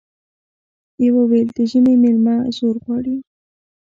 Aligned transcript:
يوه 1.05 1.23
ويل 1.29 1.49
د 1.57 1.59
ژمي 1.71 1.95
ميلمه 2.03 2.35
زور 2.57 2.75
غواړي، 2.83 3.15